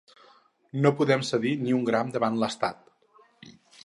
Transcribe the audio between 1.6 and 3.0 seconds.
ni un gram davant l’estat.